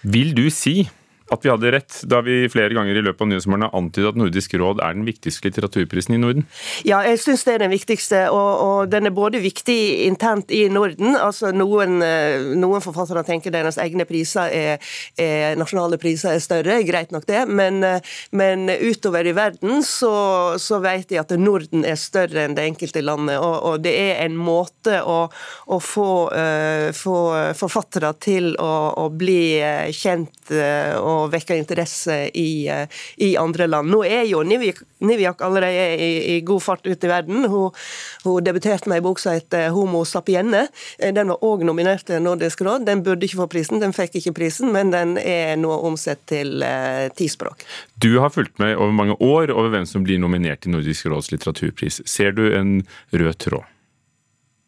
Vil 0.00 0.32
du 0.36 0.46
si 0.48 0.86
at 1.34 1.44
vi 1.44 1.52
hadde 1.52 1.72
rett 1.74 2.00
da 2.10 2.20
vi 2.24 2.44
flere 2.52 2.74
ganger 2.76 2.96
i 2.96 3.04
løpet 3.04 3.24
av 3.24 3.30
Nyhetsmorgen 3.30 3.66
har 3.66 3.76
antydet 3.76 4.12
at 4.12 4.18
Nordisk 4.18 4.54
råd 4.60 4.82
er 4.84 4.96
den 4.96 5.06
viktigste 5.08 5.48
litteraturprisen 5.48 6.16
i 6.16 6.20
Norden? 6.22 6.46
Ja, 6.86 7.02
jeg 7.06 7.20
syns 7.22 7.44
det 7.46 7.56
er 7.56 7.64
den 7.64 7.72
viktigste, 7.74 8.24
og, 8.34 8.50
og, 8.64 8.78
den 8.92 9.08
er 9.08 9.14
både 9.14 9.40
viktig 9.42 9.78
internt 10.06 10.52
i 10.54 10.66
Norden. 10.72 11.16
altså 11.16 11.52
Noen, 11.54 11.98
noen 12.60 12.84
forfattere 12.84 13.24
tenker 13.26 13.54
deres 13.54 13.78
egne 13.80 14.06
priser 14.08 14.52
er, 14.52 14.92
er, 15.20 15.58
nasjonale 15.58 15.98
priser 16.00 16.34
er 16.34 16.42
større, 16.44 16.80
greit 16.86 17.14
nok 17.14 17.26
det, 17.28 17.44
men, 17.48 17.80
men 18.34 18.68
utover 18.70 19.26
i 19.26 19.34
verden 19.36 19.82
så, 19.86 20.14
så, 20.60 20.80
vet 20.84 21.08
de 21.10 21.20
at 21.22 21.32
Norden 21.40 21.84
er 21.86 21.98
større 22.00 22.44
enn 22.44 22.56
det 22.56 22.66
enkelte 22.68 23.02
landet, 23.04 23.38
og, 23.40 23.56
og 23.64 23.84
det 23.84 23.94
er 23.98 24.24
en 24.24 24.36
måte 24.38 25.00
å, 25.00 25.18
å 25.66 25.80
få, 25.80 26.10
uh, 26.34 26.90
få, 26.94 27.18
forfattere 27.56 28.12
til 28.22 28.52
å, 28.60 28.72
å 29.04 29.08
bli 29.12 29.42
kjent 29.94 30.52
og 30.54 31.23
og 31.24 31.32
vekke 31.32 31.56
interesse 31.58 32.16
i, 32.34 32.66
eh, 32.68 32.86
i, 33.16 33.34
andre 33.40 33.66
land. 33.70 33.90
Nå 33.90 34.02
er 34.06 34.24
jo 34.28 34.42
Niviak 34.44 35.42
allerede 35.44 35.96
i, 35.96 36.36
i, 36.36 36.40
god 36.46 36.62
fart 36.62 36.86
ut 36.86 37.04
i 37.04 37.10
verden. 37.10 37.44
Hun, 37.50 37.74
hun 38.24 38.44
debuterte 38.44 38.90
med 38.90 39.00
en 39.00 39.06
bok 39.08 39.22
som 39.22 39.34
heter 39.34 39.70
'Homo 39.74 40.04
sapienne'. 40.04 40.68
Eh, 40.98 41.12
den 41.14 41.32
var 41.32 41.42
òg 41.42 41.64
nominert 41.64 42.06
til 42.06 42.22
Nordisk 42.22 42.60
råd. 42.60 42.86
Den 42.86 43.02
burde 43.02 43.26
ikke 43.26 43.42
få 43.42 43.48
prisen, 43.50 43.80
den 43.80 43.96
fikk 43.96 44.20
ikke 44.20 44.36
prisen, 44.40 44.72
men 44.72 44.92
den 44.94 45.18
er 45.18 45.56
nå 45.56 45.72
omsett 45.84 46.26
til 46.26 46.62
eh, 46.62 47.08
ti 47.16 47.28
språk. 47.28 47.64
Du 48.00 48.18
har 48.18 48.30
fulgt 48.30 48.58
med 48.58 48.76
over 48.76 48.92
mange 48.92 49.16
år 49.20 49.50
over 49.50 49.70
hvem 49.74 49.86
som 49.86 50.04
blir 50.04 50.18
nominert 50.18 50.64
til 50.64 50.74
Nordisk 50.76 51.06
råds 51.06 51.32
litteraturpris. 51.32 52.02
Ser 52.08 52.32
du 52.32 52.48
en 52.54 52.82
rød 53.12 53.38
tråd? 53.38 53.73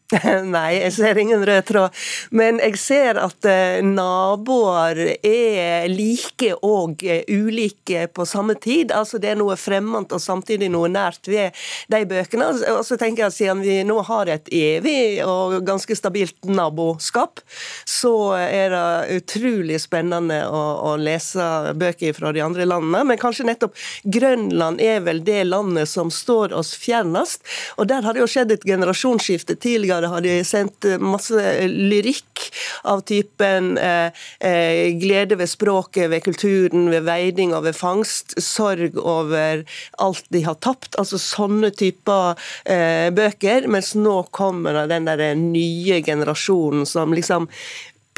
Nei, 0.55 0.77
jeg 0.79 0.93
ser 0.95 1.17
ingen 1.19 1.41
rød 1.43 1.65
tråd. 1.67 1.95
Men 2.31 2.61
jeg 2.63 2.79
ser 2.79 3.17
at 3.19 3.47
eh, 3.47 3.81
naboer 3.83 5.01
er 5.19 5.87
like 5.91 6.53
og 6.63 7.03
eh, 7.03 7.25
ulike 7.27 8.05
på 8.15 8.25
samme 8.27 8.55
tid. 8.55 8.93
Altså 8.95 9.19
Det 9.19 9.33
er 9.33 9.39
noe 9.39 9.57
fremmed 9.59 10.15
og 10.15 10.23
samtidig 10.23 10.69
noe 10.71 10.87
nært 10.91 11.27
ved 11.27 11.51
de 11.91 11.99
bøkene. 12.07 12.47
Og 12.77 12.85
så 12.87 12.95
tenker 12.99 13.25
jeg 13.25 13.33
at 13.33 13.35
Siden 13.37 13.59
vi 13.61 13.75
nå 13.85 13.99
har 14.07 14.31
et 14.31 14.47
evig 14.55 15.19
og 15.21 15.59
ganske 15.67 15.93
stabilt 15.93 16.47
naboskap, 16.49 17.43
så 17.85 18.33
er 18.39 18.71
det 18.73 19.19
utrolig 19.19 19.77
spennende 19.83 20.39
å, 20.49 20.63
å 20.87 20.95
lese 20.97 21.43
bøker 21.77 22.15
fra 22.17 22.31
de 22.33 22.41
andre 22.41 22.65
landene. 22.65 23.03
Men 23.11 23.21
kanskje 23.21 23.45
nettopp 23.45 23.75
Grønland 24.07 24.81
er 24.81 25.03
vel 25.05 25.21
det 25.27 25.43
landet 25.51 25.91
som 25.91 26.09
står 26.13 26.55
oss 26.57 26.73
fjernest. 26.79 27.43
Og 27.77 27.91
der 27.91 28.07
har 28.07 28.15
det 28.15 28.23
jo 28.23 28.31
skjedd 28.31 28.55
et 28.55 28.65
generasjonsskifte 28.65 29.59
tidligere 29.61 29.96
tidligere 29.97 30.11
har 30.13 30.21
de 30.21 30.43
sendt 30.45 30.85
masse 31.01 31.67
lyrikk 31.67 32.51
av 32.83 33.01
typen 33.07 33.77
eh, 33.77 34.11
eh, 34.39 34.93
glede 34.99 35.37
ved 35.37 35.49
språket, 35.49 36.09
ved 36.09 36.23
kulturen, 36.23 36.89
ved 36.89 37.05
veiding 37.07 37.53
og 37.53 37.65
ved 37.65 37.75
fangst, 37.75 38.39
sorg 38.41 38.97
over 38.97 39.63
alt 39.97 40.25
de 40.29 40.43
har 40.45 40.57
tapt. 40.61 40.95
Altså 40.97 41.17
sånne 41.17 41.71
typer 41.71 42.37
eh, 42.65 43.09
bøker. 43.11 43.67
Mens 43.67 43.95
nå 43.95 44.27
kommer 44.31 44.85
den 44.87 45.07
der 45.07 45.35
nye 45.35 46.01
generasjonen 46.01 46.85
som 46.85 47.13
liksom 47.13 47.49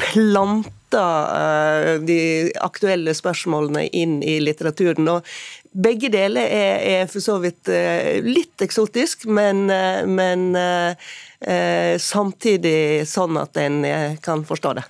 planter 0.00 0.76
eh, 0.98 1.94
de 2.02 2.20
aktuelle 2.60 3.14
spørsmålene 3.14 3.86
inn 3.96 4.18
i 4.26 4.38
litteraturen. 4.42 5.08
Og 5.12 5.26
begge 5.70 6.10
deler 6.10 6.46
er, 6.50 6.78
er 6.82 7.10
for 7.10 7.22
så 7.22 7.38
vidt 7.42 7.70
eh, 7.70 8.18
litt 8.24 8.62
eksotisk, 8.64 9.26
men, 9.30 9.68
eh, 9.70 10.02
men 10.06 10.48
eh, 10.56 11.96
samtidig 12.02 13.06
sånn 13.08 13.38
at 13.40 13.60
en 13.60 13.84
kan 14.24 14.42
forstå 14.46 14.74
det. 14.80 14.86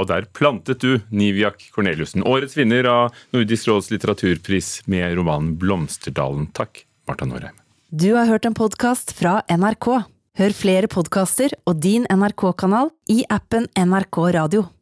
Og 0.00 0.08
der 0.08 0.26
plantet 0.32 0.80
du 0.80 1.00
Niviak 1.12 1.66
Korneliussen, 1.74 2.24
årets 2.24 2.56
vinner 2.56 2.88
av 2.88 3.16
Nordisk 3.36 3.68
råds 3.68 3.90
litteraturpris 3.92 4.80
med 4.88 5.12
romanen 5.18 5.54
'Blomsterdalen'. 5.60 6.48
Takk, 6.56 6.84
Marta 7.08 7.28
Norheim. 7.28 7.56
Du 7.90 8.14
har 8.14 8.26
hørt 8.30 8.46
en 8.46 8.56
podkast 8.56 9.12
fra 9.18 9.42
NRK. 9.50 10.04
Hør 10.40 10.52
flere 10.56 10.88
podkaster 10.88 11.52
og 11.68 11.82
din 11.84 12.06
NRK-kanal 12.08 12.94
i 13.12 13.24
appen 13.28 13.68
NRK 13.76 14.22
Radio. 14.38 14.70